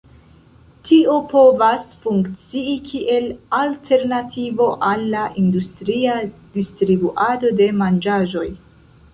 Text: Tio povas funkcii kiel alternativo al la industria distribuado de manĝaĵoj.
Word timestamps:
Tio 0.85 1.17
povas 1.33 1.83
funkcii 2.05 2.73
kiel 2.87 3.27
alternativo 3.59 4.71
al 4.93 5.05
la 5.13 5.27
industria 5.45 6.17
distribuado 6.57 7.55
de 7.61 7.73
manĝaĵoj. 7.85 8.49